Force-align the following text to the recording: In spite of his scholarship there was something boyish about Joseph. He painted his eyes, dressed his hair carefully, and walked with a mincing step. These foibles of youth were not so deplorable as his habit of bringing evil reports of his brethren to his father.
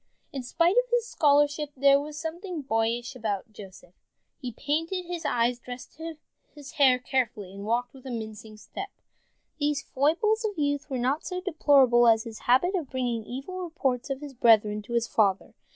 In 0.33 0.41
spite 0.41 0.75
of 0.77 0.89
his 0.89 1.05
scholarship 1.05 1.69
there 1.77 2.01
was 2.01 2.17
something 2.19 2.63
boyish 2.63 3.15
about 3.15 3.53
Joseph. 3.53 3.93
He 4.39 4.51
painted 4.51 5.05
his 5.05 5.25
eyes, 5.25 5.59
dressed 5.59 5.99
his 6.55 6.71
hair 6.71 6.97
carefully, 6.97 7.53
and 7.53 7.65
walked 7.67 7.93
with 7.93 8.07
a 8.07 8.09
mincing 8.09 8.57
step. 8.57 8.89
These 9.59 9.83
foibles 9.83 10.43
of 10.43 10.57
youth 10.57 10.89
were 10.89 10.97
not 10.97 11.23
so 11.23 11.39
deplorable 11.39 12.07
as 12.07 12.23
his 12.23 12.39
habit 12.49 12.73
of 12.73 12.89
bringing 12.89 13.23
evil 13.25 13.59
reports 13.61 14.09
of 14.09 14.21
his 14.21 14.33
brethren 14.33 14.81
to 14.87 14.93
his 14.93 15.07
father. 15.07 15.53